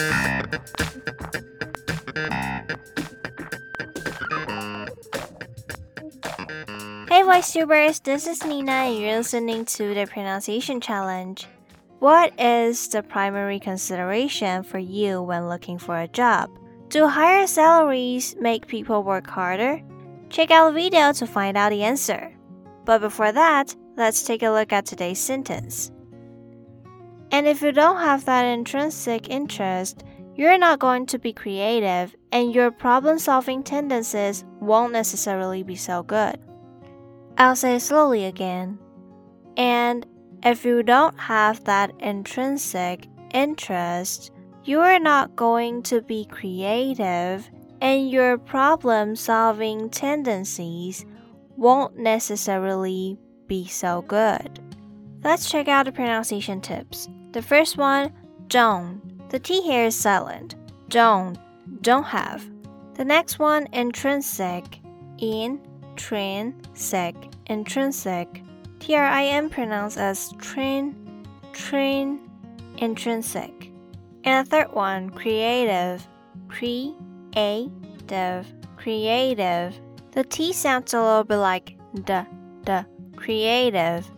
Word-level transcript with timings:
Hey 0.00 0.06
VoiceTubers, 7.22 8.02
this 8.02 8.26
is 8.26 8.42
Nina 8.46 8.72
and 8.72 8.98
you're 8.98 9.18
listening 9.18 9.66
to 9.66 9.92
the 9.92 10.06
Pronunciation 10.06 10.80
Challenge. 10.80 11.46
What 11.98 12.32
is 12.40 12.88
the 12.88 13.02
primary 13.02 13.60
consideration 13.60 14.62
for 14.62 14.78
you 14.78 15.20
when 15.20 15.50
looking 15.50 15.78
for 15.78 15.98
a 15.98 16.08
job? 16.08 16.48
Do 16.88 17.06
higher 17.06 17.46
salaries 17.46 18.34
make 18.40 18.66
people 18.66 19.02
work 19.02 19.26
harder? 19.26 19.82
Check 20.30 20.50
out 20.50 20.68
the 20.68 20.80
video 20.80 21.12
to 21.12 21.26
find 21.26 21.58
out 21.58 21.72
the 21.72 21.82
answer. 21.82 22.34
But 22.86 23.02
before 23.02 23.32
that, 23.32 23.76
let's 23.98 24.22
take 24.22 24.42
a 24.42 24.50
look 24.50 24.72
at 24.72 24.86
today's 24.86 25.18
sentence. 25.18 25.92
And 27.40 27.48
if 27.48 27.62
you 27.62 27.72
don't 27.72 28.02
have 28.02 28.26
that 28.26 28.44
intrinsic 28.44 29.30
interest, 29.30 30.04
you're 30.36 30.58
not 30.58 30.78
going 30.78 31.06
to 31.06 31.18
be 31.18 31.32
creative 31.32 32.14
and 32.30 32.54
your 32.54 32.70
problem 32.70 33.18
solving 33.18 33.62
tendencies 33.62 34.44
won't 34.60 34.92
necessarily 34.92 35.62
be 35.62 35.74
so 35.74 36.02
good. 36.02 36.38
I'll 37.38 37.56
say 37.56 37.76
it 37.76 37.80
slowly 37.80 38.26
again. 38.26 38.78
And 39.56 40.06
if 40.42 40.66
you 40.66 40.82
don't 40.82 41.18
have 41.18 41.64
that 41.64 41.94
intrinsic 41.98 43.06
interest, 43.32 44.32
you 44.64 44.80
are 44.80 44.98
not 44.98 45.34
going 45.34 45.82
to 45.84 46.02
be 46.02 46.26
creative 46.26 47.50
and 47.80 48.10
your 48.10 48.36
problem 48.36 49.16
solving 49.16 49.88
tendencies 49.88 51.06
won't 51.56 51.96
necessarily 51.96 53.18
be 53.46 53.66
so 53.66 54.02
good. 54.02 54.69
Let's 55.22 55.50
check 55.50 55.68
out 55.68 55.84
the 55.84 55.92
pronunciation 55.92 56.60
tips. 56.60 57.08
The 57.32 57.42
first 57.42 57.76
one, 57.76 58.12
don't. 58.48 59.28
The 59.28 59.38
T 59.38 59.60
here 59.60 59.84
is 59.84 59.94
silent. 59.94 60.54
Don't, 60.88 61.38
don't 61.82 62.04
have. 62.04 62.48
The 62.94 63.04
next 63.04 63.38
one, 63.38 63.68
intrinsic. 63.72 64.80
In, 65.18 65.60
trin, 65.96 66.54
sec, 66.72 67.14
intrinsic. 67.46 68.42
T 68.78 68.94
R 68.94 69.04
I 69.04 69.26
N 69.26 69.50
pronounced 69.50 69.98
as 69.98 70.32
trin, 70.38 70.96
trin, 71.52 72.18
intrinsic. 72.78 73.70
And 74.24 74.46
the 74.46 74.50
third 74.50 74.72
one, 74.72 75.10
creative. 75.10 76.06
Cre, 76.48 76.94
a, 77.36 77.70
dev, 78.06 78.46
creative. 78.76 79.78
The 80.12 80.24
T 80.24 80.54
sounds 80.54 80.94
a 80.94 81.00
little 81.00 81.24
bit 81.24 81.36
like 81.36 81.76
d, 82.04 82.20
d, 82.64 82.80
creative, 83.16 84.10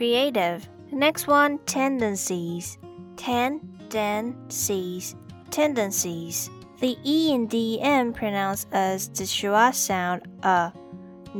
creative. 0.00 0.66
Next 0.90 1.26
one, 1.26 1.58
tendencies. 1.66 2.78
ten 3.16 3.60
Tendencies, 3.90 5.14
tendencies. 5.50 6.48
The 6.78 6.96
E 7.04 7.34
and 7.34 7.50
D 7.50 7.78
N 7.82 8.14
pronounced 8.14 8.68
as 8.72 9.10
the 9.10 9.24
schwa 9.24 9.74
sound 9.74 10.22
a, 10.42 10.72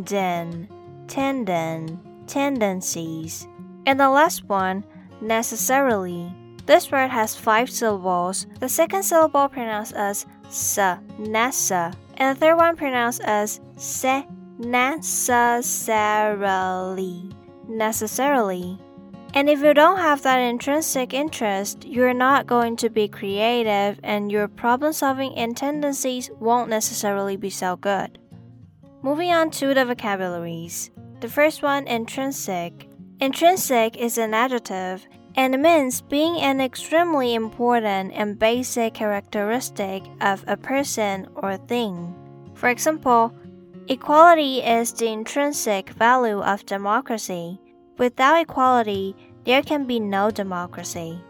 den, 0.05 0.69
tendon, 1.09 1.99
tendencies. 2.27 3.49
And 3.87 3.99
the 3.99 4.11
last 4.11 4.45
one, 4.45 4.85
necessarily. 5.23 6.31
This 6.67 6.93
word 6.93 7.09
has 7.09 7.35
five 7.35 7.71
syllables. 7.71 8.47
The 8.59 8.69
second 8.69 9.05
syllable 9.05 9.49
pronounced 9.49 9.95
as 9.95 10.27
sa, 10.51 10.99
nasa, 11.19 11.95
and 12.19 12.37
the 12.37 12.41
third 12.41 12.57
one 12.57 12.77
pronounced 12.77 13.23
as 13.23 13.63
se, 13.79 14.27
necessarily, 14.59 17.31
necessarily. 17.71 18.79
And 19.33 19.49
if 19.49 19.61
you 19.61 19.73
don't 19.75 19.99
have 19.99 20.23
that 20.23 20.39
intrinsic 20.39 21.15
interest, 21.15 21.87
you're 21.87 22.15
not 22.15 22.47
going 22.47 22.77
to 22.77 22.91
be 22.91 23.07
creative 23.07 24.01
and 24.03 24.31
your 24.31 24.49
problem 24.49 24.93
solving 24.93 25.37
and 25.37 25.57
tendencies 25.57 26.31
won't 26.41 26.69
necessarily 26.69 27.37
be 27.37 27.51
so 27.51 27.77
good. 27.77 28.19
Moving 29.03 29.33
on 29.33 29.51
to 29.53 29.73
the 29.73 29.85
vocabularies. 29.85 30.91
The 31.21 31.29
first 31.29 31.63
one, 31.63 31.87
intrinsic. 31.87 32.89
Intrinsic 33.21 33.97
is 33.97 34.19
an 34.19 34.35
adjective 34.35 35.07
and 35.37 35.63
means 35.63 36.01
being 36.01 36.41
an 36.41 36.61
extremely 36.61 37.35
important 37.35 38.13
and 38.15 38.39
basic 38.39 38.95
characteristic 38.95 40.03
of 40.21 40.45
a 40.49 40.57
person 40.57 41.29
or 41.37 41.57
thing. 41.57 42.15
For 42.55 42.69
example, 42.69 43.33
equality 43.91 44.59
is 44.59 44.93
the 44.93 45.09
intrinsic 45.09 45.91
value 45.91 46.41
of 46.41 46.65
democracy. 46.65 47.61
Without 47.99 48.41
equality, 48.41 49.17
there 49.45 49.63
can 49.63 49.85
be 49.85 49.99
no 49.99 50.31
democracy. 50.31 51.21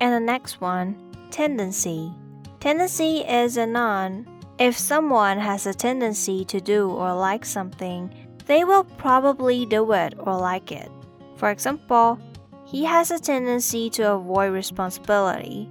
And 0.00 0.12
the 0.12 0.18
next 0.18 0.60
one, 0.60 0.96
tendency. 1.30 2.12
Tendency 2.58 3.18
is 3.18 3.56
a 3.56 3.64
noun. 3.64 4.26
If 4.58 4.76
someone 4.76 5.38
has 5.38 5.66
a 5.66 5.72
tendency 5.72 6.44
to 6.46 6.60
do 6.60 6.90
or 6.90 7.14
like 7.14 7.44
something, 7.44 8.12
they 8.46 8.64
will 8.64 8.82
probably 8.82 9.64
do 9.64 9.92
it 9.92 10.14
or 10.18 10.36
like 10.36 10.72
it. 10.72 10.90
For 11.36 11.50
example, 11.50 12.18
he 12.66 12.84
has 12.86 13.12
a 13.12 13.20
tendency 13.20 13.88
to 13.90 14.14
avoid 14.14 14.52
responsibility. 14.52 15.68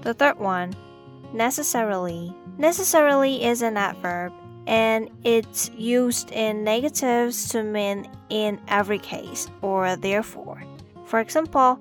The 0.00 0.14
third 0.14 0.38
one, 0.38 0.74
necessarily. 1.34 2.34
Necessarily 2.56 3.44
is 3.44 3.60
an 3.60 3.76
adverb 3.76 4.32
and 4.66 5.10
it's 5.24 5.70
used 5.76 6.30
in 6.32 6.64
negatives 6.64 7.48
to 7.50 7.62
mean 7.62 8.08
in 8.28 8.60
every 8.68 8.98
case 8.98 9.48
or 9.62 9.96
therefore. 9.96 10.62
For 11.04 11.20
example, 11.20 11.80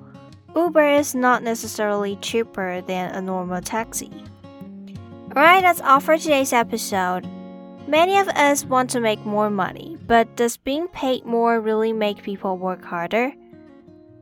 Uber 0.55 0.87
is 0.89 1.15
not 1.15 1.43
necessarily 1.43 2.15
cheaper 2.17 2.81
than 2.81 3.13
a 3.13 3.21
normal 3.21 3.61
taxi. 3.61 4.11
Alright, 5.35 5.63
that's 5.63 5.81
all 5.81 5.99
for 5.99 6.17
today's 6.17 6.53
episode. 6.53 7.27
Many 7.87 8.17
of 8.17 8.29
us 8.29 8.65
want 8.65 8.89
to 8.91 8.99
make 8.99 9.25
more 9.25 9.49
money, 9.49 9.97
but 10.07 10.35
does 10.35 10.57
being 10.57 10.87
paid 10.87 11.25
more 11.25 11.59
really 11.59 11.93
make 11.93 12.23
people 12.23 12.57
work 12.57 12.83
harder? 12.83 13.33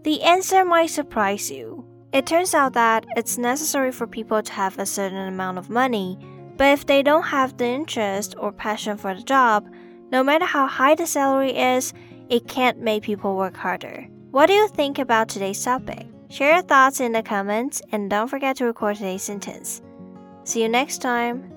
The 0.03 0.21
answer 0.21 0.65
might 0.65 0.89
surprise 0.89 1.51
you. 1.51 1.85
It 2.11 2.25
turns 2.25 2.53
out 2.53 2.73
that 2.73 3.05
it's 3.15 3.37
necessary 3.37 3.91
for 3.91 4.05
people 4.05 4.41
to 4.41 4.53
have 4.53 4.77
a 4.77 4.85
certain 4.85 5.27
amount 5.27 5.57
of 5.57 5.69
money 5.69 6.17
but 6.57 6.67
if 6.67 6.85
they 6.85 7.03
don't 7.03 7.23
have 7.23 7.57
the 7.57 7.65
interest 7.65 8.35
or 8.37 8.51
passion 8.51 8.97
for 8.97 9.13
the 9.15 9.23
job, 9.23 9.67
no 10.11 10.23
matter 10.23 10.45
how 10.45 10.67
high 10.67 10.95
the 10.95 11.07
salary 11.07 11.57
is, 11.57 11.93
it 12.29 12.47
can't 12.47 12.79
make 12.79 13.03
people 13.03 13.35
work 13.35 13.55
harder. 13.55 14.07
What 14.31 14.47
do 14.47 14.53
you 14.53 14.67
think 14.69 14.99
about 14.99 15.29
today's 15.29 15.63
topic? 15.63 16.07
Share 16.29 16.53
your 16.53 16.63
thoughts 16.63 16.99
in 16.99 17.11
the 17.11 17.21
comments 17.21 17.81
and 17.91 18.09
don't 18.09 18.27
forget 18.27 18.57
to 18.57 18.65
record 18.65 18.95
today's 18.95 19.23
sentence. 19.23 19.81
See 20.43 20.63
you 20.63 20.69
next 20.69 20.99
time. 20.99 21.52